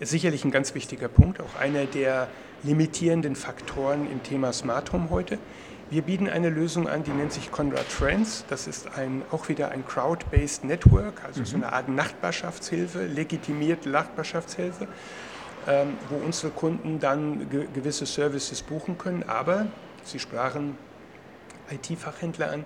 ist 0.01 0.11
sicherlich 0.11 0.47
ein 0.47 0.51
ganz 0.51 0.75
wichtiger 0.75 1.09
Punkt, 1.09 1.41
auch 1.41 1.61
einer 1.61 1.85
der 1.85 2.29
limitierenden 2.63 3.37
Faktoren 3.37 4.11
im 4.11 4.23
Thema 4.23 4.55
Smart 4.55 4.93
Home 4.93 5.11
heute. 5.11 5.39
Wir 5.91 6.01
bieten 6.01 6.31
eine 6.31 6.49
Lösung 6.49 6.89
an, 6.89 7.05
die 7.05 7.11
nennt 7.11 7.35
sich 7.35 7.53
Conrad 7.53 7.85
Friends. 7.85 8.47
Das 8.49 8.67
ist 8.67 8.97
ein, 8.97 9.21
auch 9.31 9.51
wieder 9.51 9.73
ein 9.73 9.85
Crowd-Based 9.87 10.65
Network, 10.65 11.23
also 11.23 11.41
mhm. 11.41 11.45
so 11.45 11.57
eine 11.57 11.73
Art 11.75 11.91
Nachbarschaftshilfe, 11.91 13.05
legitimierte 13.05 13.91
Nachbarschaftshilfe. 13.91 14.89
Ähm, 15.69 15.97
wo 16.09 16.17
unsere 16.17 16.53
Kunden 16.53 17.01
dann 17.01 17.49
ge 17.51 17.67
gewisse 17.73 18.07
Services 18.07 18.63
buchen 18.63 18.99
können. 18.99 19.25
Aber 19.29 19.67
Sie 20.05 20.19
sprachen 20.19 20.77
IT-Fachhändler 21.71 22.51
an. 22.51 22.65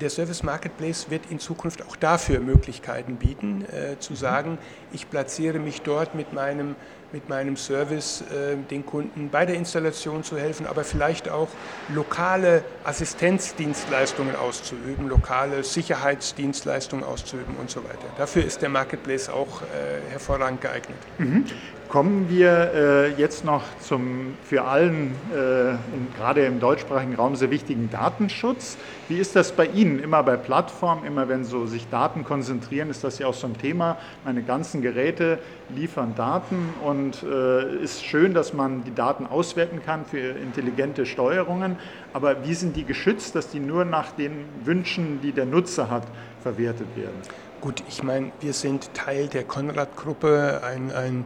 Der 0.00 0.10
Service 0.10 0.42
Marketplace 0.42 1.10
wird 1.10 1.30
in 1.30 1.40
Zukunft 1.40 1.84
auch 1.84 1.96
dafür 1.96 2.40
Möglichkeiten 2.40 3.16
bieten, 3.16 3.64
äh, 3.64 3.98
zu 3.98 4.14
sagen, 4.14 4.58
ich 4.92 5.10
platziere 5.10 5.58
mich 5.58 5.82
dort 5.82 6.14
mit 6.14 6.32
meinem 6.32 6.76
mit 7.12 7.28
meinem 7.28 7.56
Service 7.56 8.22
äh, 8.22 8.56
den 8.70 8.84
Kunden 8.84 9.30
bei 9.30 9.46
der 9.46 9.56
Installation 9.56 10.22
zu 10.22 10.36
helfen, 10.36 10.66
aber 10.66 10.84
vielleicht 10.84 11.28
auch 11.28 11.48
lokale 11.88 12.62
Assistenzdienstleistungen 12.84 14.36
auszuüben, 14.36 15.08
lokale 15.08 15.64
Sicherheitsdienstleistungen 15.64 17.04
auszuüben 17.04 17.56
und 17.58 17.70
so 17.70 17.82
weiter. 17.84 18.06
Dafür 18.18 18.44
ist 18.44 18.60
der 18.60 18.68
Marketplace 18.68 19.28
auch 19.28 19.62
äh, 19.62 20.10
hervorragend 20.10 20.60
geeignet. 20.60 20.98
Mhm. 21.18 21.44
Kommen 21.88 22.28
wir 22.28 22.72
äh, 22.74 23.12
jetzt 23.14 23.46
noch 23.46 23.62
zum 23.80 24.34
für 24.44 24.64
allen, 24.64 25.14
äh, 25.34 25.70
in, 25.70 26.08
gerade 26.14 26.44
im 26.44 26.60
deutschsprachigen 26.60 27.14
Raum, 27.14 27.34
sehr 27.34 27.50
wichtigen 27.50 27.88
Datenschutz. 27.90 28.76
Wie 29.08 29.16
ist 29.16 29.34
das 29.34 29.52
bei 29.52 29.64
Ihnen? 29.64 29.98
Immer 29.98 30.22
bei 30.22 30.36
Plattformen, 30.36 31.06
immer 31.06 31.30
wenn 31.30 31.44
so 31.44 31.66
sich 31.66 31.88
Daten 31.88 32.24
konzentrieren, 32.24 32.90
ist 32.90 33.04
das 33.04 33.18
ja 33.18 33.26
auch 33.26 33.34
so 33.34 33.46
ein 33.46 33.56
Thema. 33.56 33.96
Meine 34.26 34.42
ganzen 34.42 34.82
Geräte 34.82 35.38
liefern 35.74 36.14
Daten 36.14 36.74
und 36.84 36.97
äh, 37.22 37.82
ist 37.82 38.04
schön, 38.04 38.34
dass 38.34 38.52
man 38.52 38.84
die 38.84 38.94
Daten 38.94 39.26
auswerten 39.26 39.82
kann 39.84 40.04
für 40.04 40.18
intelligente 40.18 41.06
Steuerungen. 41.06 41.76
Aber 42.12 42.44
wie 42.44 42.54
sind 42.54 42.76
die 42.76 42.84
geschützt, 42.84 43.34
dass 43.34 43.50
die 43.50 43.60
nur 43.60 43.84
nach 43.84 44.12
den 44.12 44.44
Wünschen, 44.64 45.20
die 45.22 45.32
der 45.32 45.46
Nutzer 45.46 45.90
hat, 45.90 46.04
verwertet 46.42 46.88
werden? 46.96 47.16
Gut, 47.60 47.82
ich 47.88 48.02
meine, 48.02 48.30
wir 48.40 48.52
sind 48.52 48.94
Teil 48.94 49.26
der 49.26 49.44
Konrad-Gruppe, 49.44 50.60
ein, 50.64 50.92
ein 50.92 51.24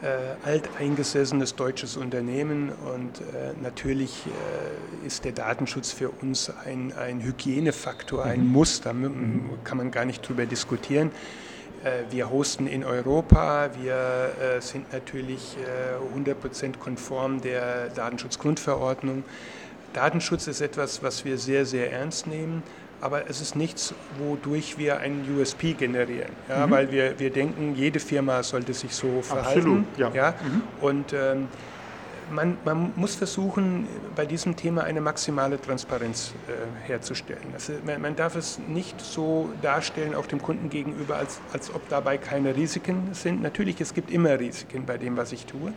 äh, 0.00 0.06
alteingesessenes 0.48 1.56
deutsches 1.56 1.96
Unternehmen 1.96 2.70
und 2.94 3.20
äh, 3.20 3.52
natürlich 3.62 4.26
äh, 4.26 5.06
ist 5.06 5.24
der 5.24 5.32
Datenschutz 5.32 5.92
für 5.92 6.10
uns 6.10 6.52
ein, 6.64 6.92
ein 6.92 7.20
Hygienefaktor, 7.20 8.24
ein 8.24 8.44
mhm. 8.44 8.52
Muss, 8.52 8.80
da 8.80 8.94
kann 9.64 9.78
man 9.78 9.90
gar 9.90 10.04
nicht 10.04 10.28
drüber 10.28 10.46
diskutieren. 10.46 11.10
Äh, 11.84 12.10
wir 12.10 12.30
hosten 12.30 12.66
in 12.66 12.84
Europa, 12.84 13.70
wir 13.80 14.30
äh, 14.40 14.60
sind 14.60 14.92
natürlich 14.92 15.56
100% 16.16 16.64
äh, 16.64 16.72
konform 16.78 17.40
der 17.40 17.88
Datenschutzgrundverordnung. 17.90 19.24
Datenschutz 19.92 20.46
ist 20.46 20.60
etwas, 20.60 21.02
was 21.02 21.24
wir 21.24 21.38
sehr, 21.38 21.64
sehr 21.64 21.92
ernst 21.92 22.26
nehmen 22.26 22.62
aber 23.00 23.28
es 23.28 23.40
ist 23.40 23.54
nichts, 23.54 23.94
wodurch 24.18 24.78
wir 24.78 24.98
einen 24.98 25.24
USP 25.38 25.74
generieren. 25.74 26.32
Ja, 26.48 26.66
mhm. 26.66 26.70
Weil 26.70 26.90
wir, 26.90 27.18
wir 27.18 27.30
denken, 27.30 27.74
jede 27.76 28.00
Firma 28.00 28.42
sollte 28.42 28.74
sich 28.74 28.94
so 28.94 29.22
verhalten. 29.22 29.58
Absolut, 29.58 29.98
ja. 29.98 30.10
ja? 30.12 30.34
Mhm. 30.42 30.62
Und 30.80 31.12
ähm, 31.12 31.48
man, 32.30 32.58
man, 32.64 32.92
muss 32.96 33.14
versuchen, 33.14 33.86
bei 34.14 34.26
diesem 34.26 34.56
Thema 34.56 34.84
eine 34.84 35.00
maximale 35.00 35.60
Transparenz 35.60 36.34
äh, 36.46 36.86
herzustellen. 36.86 37.54
Also 37.54 37.74
man, 37.84 38.00
man, 38.00 38.16
darf 38.16 38.36
es 38.36 38.58
nicht 38.58 39.00
so 39.00 39.50
darstellen, 39.62 40.14
auch 40.14 40.26
dem 40.26 40.40
Kunden 40.40 40.70
gegenüber, 40.70 41.16
als, 41.16 41.40
als 41.52 41.74
ob 41.74 41.88
dabei 41.88 42.18
keine 42.18 42.56
Risiken 42.56 43.10
sind. 43.12 43.42
Natürlich, 43.42 43.80
es 43.80 43.94
gibt 43.94 44.10
immer 44.10 44.38
Risiken 44.38 44.86
bei 44.86 44.98
dem, 44.98 45.16
was 45.16 45.32
ich 45.32 45.46
tue. 45.46 45.72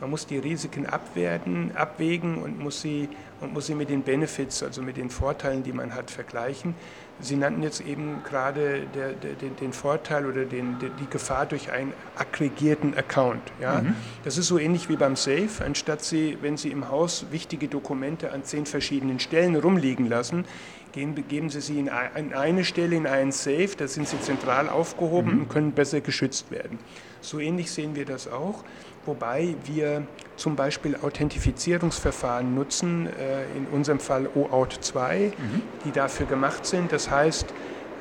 Man 0.00 0.10
muss 0.10 0.26
die 0.26 0.38
Risiken 0.38 0.86
abwerten, 0.86 1.72
abwägen 1.74 2.42
und 2.42 2.58
muss, 2.58 2.80
sie, 2.80 3.08
und 3.40 3.52
muss 3.52 3.66
sie 3.66 3.74
mit 3.74 3.90
den 3.90 4.02
Benefits, 4.02 4.62
also 4.62 4.82
mit 4.82 4.96
den 4.96 5.10
Vorteilen, 5.10 5.62
die 5.62 5.72
man 5.72 5.94
hat, 5.94 6.10
vergleichen. 6.10 6.74
Sie 7.20 7.36
nannten 7.36 7.62
jetzt 7.62 7.82
eben 7.82 8.22
gerade 8.24 8.86
der, 8.94 9.12
der, 9.12 9.34
den, 9.34 9.54
den, 9.56 9.74
Vorteil 9.74 10.24
oder 10.24 10.46
den, 10.46 10.78
die 10.80 11.10
Gefahr 11.10 11.44
durch 11.44 11.70
einen 11.70 11.92
aggregierten 12.16 12.96
Account. 12.96 13.42
Ja? 13.60 13.82
Mhm. 13.82 13.94
Das 14.24 14.38
ist 14.38 14.46
so 14.46 14.58
ähnlich 14.58 14.88
wie 14.88 14.96
beim 14.96 15.16
Safe. 15.16 15.50
Anstatt 15.62 16.02
Sie, 16.02 16.38
wenn 16.40 16.56
Sie 16.56 16.70
im 16.70 16.88
Haus 16.88 17.26
wichtige 17.30 17.68
Dokumente 17.68 18.32
an 18.32 18.42
zehn 18.44 18.64
verschiedenen 18.64 19.20
Stellen 19.20 19.54
rumliegen 19.54 20.08
lassen, 20.08 20.46
gehen, 20.92 21.14
geben 21.28 21.50
Sie 21.50 21.60
sie 21.60 21.78
in 21.78 21.90
eine 21.90 22.64
Stelle, 22.64 22.96
in 22.96 23.06
einen 23.06 23.32
Safe, 23.32 23.70
da 23.76 23.86
sind 23.86 24.08
sie 24.08 24.20
zentral 24.20 24.70
aufgehoben 24.70 25.34
mhm. 25.34 25.40
und 25.42 25.48
können 25.48 25.72
besser 25.72 26.00
geschützt 26.00 26.50
werden. 26.50 26.78
So 27.20 27.38
ähnlich 27.38 27.70
sehen 27.70 27.94
wir 27.96 28.06
das 28.06 28.28
auch 28.28 28.64
wobei 29.06 29.54
wir 29.64 30.02
zum 30.36 30.56
Beispiel 30.56 30.96
Authentifizierungsverfahren 31.00 32.54
nutzen, 32.54 33.06
äh, 33.06 33.42
in 33.56 33.66
unserem 33.72 34.00
Fall 34.00 34.28
OAuth 34.34 34.78
2, 34.80 35.32
mhm. 35.36 35.62
die 35.84 35.92
dafür 35.92 36.26
gemacht 36.26 36.66
sind. 36.66 36.92
Das 36.92 37.10
heißt, 37.10 37.46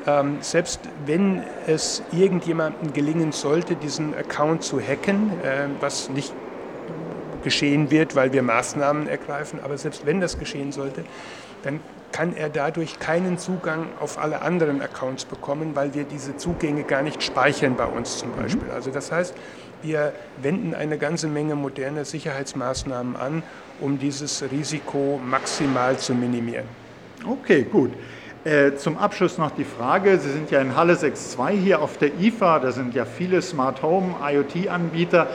ähm, 0.07 0.37
selbst 0.41 0.79
wenn 1.05 1.43
es 1.67 2.01
irgendjemandem 2.11 2.93
gelingen 2.93 3.31
sollte, 3.31 3.75
diesen 3.75 4.15
Account 4.15 4.63
zu 4.63 4.79
hacken, 4.79 5.31
äh, 5.43 5.67
was 5.79 6.09
nicht 6.09 6.33
geschehen 7.43 7.91
wird, 7.91 8.15
weil 8.15 8.33
wir 8.33 8.43
Maßnahmen 8.43 9.07
ergreifen, 9.07 9.59
aber 9.63 9.77
selbst 9.77 10.05
wenn 10.05 10.19
das 10.19 10.39
geschehen 10.39 10.71
sollte, 10.71 11.05
dann 11.63 11.79
kann 12.11 12.35
er 12.35 12.49
dadurch 12.49 12.99
keinen 12.99 13.37
Zugang 13.37 13.87
auf 13.99 14.17
alle 14.17 14.41
anderen 14.41 14.81
Accounts 14.81 15.25
bekommen, 15.25 15.75
weil 15.75 15.93
wir 15.93 16.05
diese 16.05 16.37
Zugänge 16.37 16.83
gar 16.83 17.01
nicht 17.01 17.21
speichern 17.21 17.75
bei 17.75 17.85
uns 17.85 18.17
zum 18.17 18.31
mhm. 18.31 18.41
Beispiel. 18.41 18.71
Also 18.71 18.91
das 18.91 19.11
heißt, 19.11 19.35
wir 19.81 20.13
wenden 20.41 20.73
eine 20.73 20.97
ganze 20.97 21.27
Menge 21.27 21.55
moderner 21.55 22.05
Sicherheitsmaßnahmen 22.05 23.15
an, 23.15 23.43
um 23.79 23.99
dieses 23.99 24.43
Risiko 24.51 25.19
maximal 25.23 25.97
zu 25.97 26.13
minimieren. 26.13 26.65
Okay, 27.25 27.63
gut. 27.63 27.91
Äh, 28.45 28.75
zum 28.75 28.97
Abschluss 28.97 29.37
noch 29.37 29.51
die 29.51 29.65
Frage, 29.65 30.17
Sie 30.17 30.31
sind 30.31 30.49
ja 30.49 30.61
in 30.61 30.75
Halle 30.75 30.93
6.2 30.93 31.49
hier 31.51 31.81
auf 31.81 31.97
der 31.97 32.17
IFA, 32.19 32.59
da 32.59 32.71
sind 32.71 32.93
ja 32.95 33.03
viele 33.03 33.41
Smart 33.41 33.81
Home 33.83 34.15
IoT-Anbieter. 34.21 35.27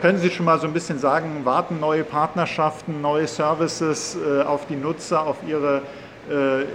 Können 0.00 0.18
Sie 0.18 0.30
schon 0.30 0.46
mal 0.46 0.60
so 0.60 0.66
ein 0.66 0.72
bisschen 0.72 0.98
sagen, 0.98 1.44
warten 1.44 1.80
neue 1.80 2.04
Partnerschaften, 2.04 3.00
neue 3.00 3.26
Services 3.26 4.16
äh, 4.16 4.42
auf 4.42 4.66
die 4.66 4.76
Nutzer, 4.76 5.26
auf 5.26 5.38
ihre 5.48 5.82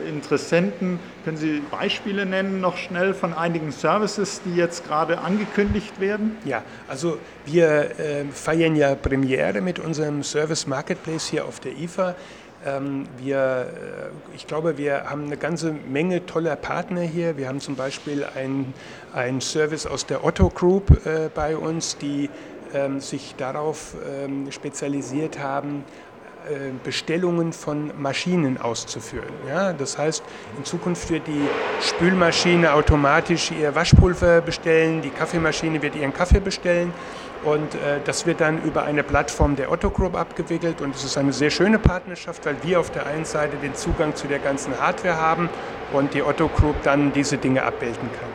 Interessenten. 0.08 1.00
Können 1.26 1.38
Sie 1.38 1.62
Beispiele 1.72 2.26
nennen 2.26 2.60
noch 2.60 2.78
schnell 2.78 3.14
von 3.14 3.34
einigen 3.34 3.72
Services, 3.72 4.42
die 4.44 4.56
jetzt 4.56 4.86
gerade 4.86 5.20
angekündigt 5.20 6.00
werden? 6.00 6.38
Ja, 6.46 6.64
also 6.88 7.18
wir 7.46 8.00
äh, 8.00 8.26
feiern 8.32 8.76
ja 8.76 8.96
Premiere 8.96 9.62
mit 9.62 9.80
unserem 9.80 10.24
Service 10.24 10.68
Marketplace 10.68 11.28
hier 11.28 11.46
auf 11.46 11.60
der 11.60 11.78
IFA. 11.78 12.16
Ähm, 12.66 13.06
wir, 13.18 13.38
äh, 13.38 14.36
ich 14.36 14.48
glaube, 14.48 14.78
wir 14.78 15.10
haben 15.10 15.26
eine 15.26 15.38
ganze 15.38 15.72
Menge 15.72 16.26
toller 16.26 16.56
Partner 16.56 17.02
hier. 17.02 17.38
Wir 17.38 17.48
haben 17.48 17.60
zum 17.60 17.76
Beispiel 17.76 18.26
einen 18.34 19.42
Service 19.42 19.86
aus 19.86 20.06
der 20.06 20.24
Otto 20.24 20.50
Group 20.50 21.06
äh, 21.06 21.30
bei 21.34 21.58
uns, 21.58 21.98
die 21.98 22.30
ähm, 22.74 23.00
sich 23.00 23.36
darauf 23.38 23.96
ähm, 24.10 24.52
spezialisiert 24.52 25.40
haben, 25.40 25.84
äh, 25.84 26.13
Bestellungen 26.84 27.54
von 27.54 27.92
Maschinen 28.00 28.60
auszuführen. 28.60 29.30
Ja, 29.48 29.74
das 29.74 29.98
heißt, 29.98 30.24
in 30.58 30.66
Zukunft 30.66 31.10
wird 31.10 31.28
die 31.28 31.48
Spülmaschine 31.82 32.74
automatisch 32.74 33.52
ihr 33.52 33.74
Waschpulver 33.76 34.42
bestellen, 34.42 35.02
die 35.02 35.10
Kaffeemaschine 35.10 35.82
wird 35.82 35.96
ihren 35.96 36.14
Kaffee 36.14 36.40
bestellen 36.40 36.94
und 37.44 37.76
äh, 37.76 38.00
das 38.06 38.26
wird 38.26 38.42
dann 38.42 38.62
über 38.64 38.84
eine 38.84 39.04
Plattform 39.04 39.56
der 39.56 39.72
Otto 39.72 39.90
Group 39.90 40.16
abgewickelt 40.16 40.82
und 40.82 40.96
es 40.96 41.04
ist 41.04 41.18
eine 41.18 41.34
sehr 41.34 41.50
schöne 41.50 41.80
Partnerschaft, 41.80 42.46
weil 42.46 42.56
wir 42.64 42.80
auf 42.80 42.92
der 42.92 43.06
einen 43.06 43.26
Seite 43.26 43.58
den 43.58 43.76
Zugang 43.76 44.16
zu 44.16 44.28
der 44.28 44.40
ganzen 44.40 44.80
Hardware 44.80 45.18
haben 45.18 45.50
und 45.92 46.14
die 46.14 46.24
Otto 46.24 46.48
Group 46.48 46.76
dann 46.84 47.14
diese 47.14 47.38
Dinge 47.38 47.64
abbilden 47.64 48.10
kann. 48.20 48.30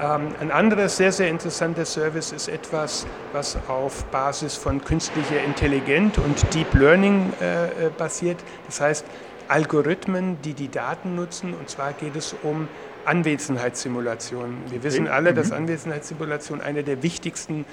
Ähm, 0.00 0.34
ein 0.40 0.50
anderer 0.50 0.88
sehr, 0.88 1.12
sehr 1.12 1.28
interessanter 1.28 1.84
Service 1.84 2.32
ist 2.32 2.48
etwas, 2.48 3.06
was 3.32 3.56
auf 3.68 4.04
Basis 4.06 4.56
von 4.56 4.84
künstlicher 4.84 5.42
Intelligenz 5.44 6.18
und 6.18 6.54
Deep 6.54 6.74
Learning 6.74 7.32
äh, 7.40 7.86
äh, 7.86 7.90
basiert. 7.96 8.38
Das 8.66 8.80
heißt, 8.80 9.06
Algorithmen, 9.48 10.40
die 10.42 10.54
die 10.54 10.70
Daten 10.70 11.14
nutzen. 11.14 11.54
Und 11.54 11.68
zwar 11.68 11.92
geht 11.92 12.16
es 12.16 12.34
um 12.42 12.68
Anwesenheitssimulationen. 13.04 14.56
Wir 14.70 14.82
wissen 14.82 15.06
alle, 15.06 15.34
dass 15.34 15.48
mhm. 15.48 15.56
Anwesenheitssimulation 15.56 16.60
eine 16.60 16.82
der 16.82 17.02
wichtigsten 17.02 17.64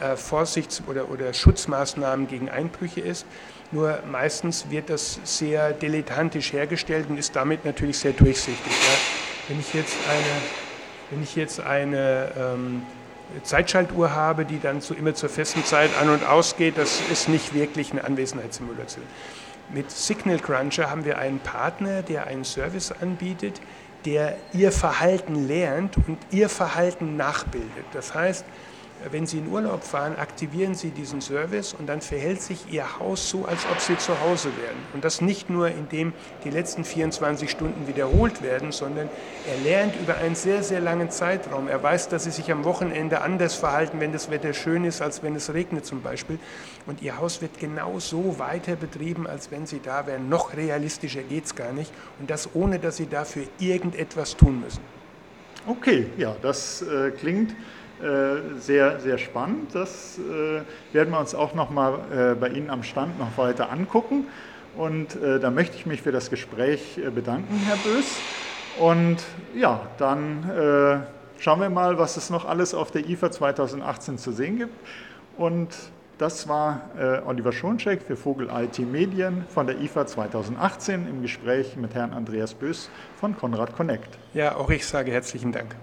äh, 0.00 0.16
Vorsichts- 0.16 0.82
oder, 0.86 1.10
oder 1.10 1.32
Schutzmaßnahmen 1.32 2.26
gegen 2.26 2.48
Einbrüche 2.48 3.00
ist. 3.00 3.26
Nur 3.70 3.98
meistens 4.10 4.70
wird 4.70 4.88
das 4.88 5.20
sehr 5.24 5.72
dilettantisch 5.72 6.54
hergestellt 6.54 7.06
und 7.10 7.18
ist 7.18 7.36
damit 7.36 7.64
natürlich 7.64 7.98
sehr 7.98 8.12
durchsichtig. 8.12 8.72
Ja. 8.72 9.48
Wenn 9.48 9.60
ich 9.60 9.74
jetzt 9.74 9.96
eine 10.08 10.67
wenn 11.10 11.22
ich 11.22 11.36
jetzt 11.36 11.60
eine 11.60 12.30
ähm, 12.36 12.82
Zeitschaltuhr 13.42 14.14
habe, 14.14 14.44
die 14.44 14.60
dann 14.60 14.80
so 14.80 14.94
immer 14.94 15.14
zur 15.14 15.28
festen 15.28 15.64
Zeit 15.64 15.90
an 16.00 16.08
und 16.10 16.26
ausgeht, 16.26 16.78
das 16.78 17.00
ist 17.10 17.28
nicht 17.28 17.54
wirklich 17.54 17.92
eine 17.92 18.04
Anwesenheitssimulation. 18.04 19.04
Mit 19.72 19.90
Signal 19.90 20.38
Cruncher 20.38 20.90
haben 20.90 21.04
wir 21.04 21.18
einen 21.18 21.40
Partner, 21.40 22.02
der 22.02 22.26
einen 22.26 22.44
Service 22.44 22.92
anbietet, 23.02 23.60
der 24.06 24.36
ihr 24.52 24.72
Verhalten 24.72 25.46
lernt 25.46 25.96
und 25.96 26.18
ihr 26.30 26.48
Verhalten 26.48 27.16
nachbildet. 27.16 27.84
Das 27.92 28.14
heißt, 28.14 28.44
wenn 29.10 29.26
Sie 29.26 29.38
in 29.38 29.48
Urlaub 29.48 29.84
fahren, 29.84 30.16
aktivieren 30.16 30.74
Sie 30.74 30.90
diesen 30.90 31.20
Service 31.20 31.72
und 31.72 31.86
dann 31.86 32.00
verhält 32.00 32.42
sich 32.42 32.72
Ihr 32.72 32.98
Haus 32.98 33.30
so, 33.30 33.44
als 33.44 33.64
ob 33.70 33.80
Sie 33.80 33.96
zu 33.96 34.20
Hause 34.20 34.48
wären. 34.60 34.76
Und 34.94 35.04
das 35.04 35.20
nicht 35.20 35.50
nur, 35.50 35.68
indem 35.68 36.12
die 36.44 36.50
letzten 36.50 36.84
24 36.84 37.50
Stunden 37.50 37.86
wiederholt 37.86 38.42
werden, 38.42 38.72
sondern 38.72 39.08
er 39.46 39.64
lernt 39.64 39.94
über 40.00 40.16
einen 40.16 40.34
sehr, 40.34 40.62
sehr 40.62 40.80
langen 40.80 41.10
Zeitraum. 41.10 41.68
Er 41.68 41.82
weiß, 41.82 42.08
dass 42.08 42.24
Sie 42.24 42.30
sich 42.30 42.50
am 42.50 42.64
Wochenende 42.64 43.20
anders 43.22 43.54
verhalten, 43.54 44.00
wenn 44.00 44.12
das 44.12 44.30
Wetter 44.30 44.52
schön 44.52 44.84
ist, 44.84 45.00
als 45.00 45.22
wenn 45.22 45.36
es 45.36 45.52
regnet 45.52 45.86
zum 45.86 46.02
Beispiel. 46.02 46.38
Und 46.86 47.02
Ihr 47.02 47.18
Haus 47.18 47.40
wird 47.40 47.58
genau 47.58 47.98
so 47.98 48.38
weiter 48.38 48.76
betrieben, 48.76 49.26
als 49.26 49.50
wenn 49.50 49.66
Sie 49.66 49.80
da 49.80 50.06
wären. 50.06 50.28
Noch 50.28 50.56
realistischer 50.56 51.22
geht 51.22 51.44
es 51.44 51.54
gar 51.54 51.72
nicht. 51.72 51.92
Und 52.18 52.30
das 52.30 52.50
ohne, 52.54 52.78
dass 52.78 52.96
Sie 52.96 53.06
dafür 53.06 53.44
irgendetwas 53.58 54.36
tun 54.36 54.60
müssen. 54.60 54.82
Okay, 55.66 56.06
ja, 56.16 56.34
das 56.40 56.80
äh, 56.82 57.10
klingt 57.10 57.54
sehr, 58.60 59.00
sehr 59.00 59.18
spannend. 59.18 59.74
Das 59.74 60.18
äh, 60.18 60.94
werden 60.94 61.10
wir 61.10 61.20
uns 61.20 61.34
auch 61.34 61.54
noch 61.54 61.70
mal 61.70 61.98
äh, 62.12 62.34
bei 62.34 62.48
Ihnen 62.48 62.70
am 62.70 62.82
Stand 62.82 63.18
noch 63.18 63.36
weiter 63.36 63.70
angucken. 63.70 64.26
Und 64.76 65.16
äh, 65.16 65.40
da 65.40 65.50
möchte 65.50 65.76
ich 65.76 65.86
mich 65.86 66.02
für 66.02 66.12
das 66.12 66.30
Gespräch 66.30 66.98
äh, 66.98 67.10
bedanken, 67.10 67.60
Herr 67.66 67.76
Bös. 67.76 68.16
Und 68.78 69.16
ja, 69.56 69.80
dann 69.98 70.48
äh, 70.48 71.40
schauen 71.40 71.60
wir 71.60 71.68
mal, 71.68 71.98
was 71.98 72.16
es 72.16 72.30
noch 72.30 72.44
alles 72.44 72.74
auf 72.74 72.92
der 72.92 73.08
IFA 73.08 73.32
2018 73.32 74.18
zu 74.18 74.30
sehen 74.30 74.58
gibt. 74.58 74.74
Und 75.36 75.74
das 76.18 76.48
war 76.48 76.80
Oliver 77.26 77.52
Schoncheck 77.52 78.02
für 78.02 78.16
Vogel 78.16 78.48
IT 78.52 78.80
Medien 78.80 79.44
von 79.48 79.68
der 79.68 79.80
IFA 79.80 80.04
2018 80.04 81.06
im 81.06 81.22
Gespräch 81.22 81.76
mit 81.76 81.94
Herrn 81.94 82.12
Andreas 82.12 82.54
Bös 82.54 82.90
von 83.20 83.36
Konrad 83.36 83.76
Connect. 83.76 84.18
Ja, 84.34 84.56
auch 84.56 84.68
ich 84.68 84.84
sage 84.84 85.12
herzlichen 85.12 85.52
Dank. 85.52 85.76